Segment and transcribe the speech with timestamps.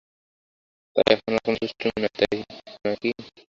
[0.95, 2.37] তাই এখন আর কোনো দুষ্টুমি নয়, তাই
[2.83, 3.09] নয় কি?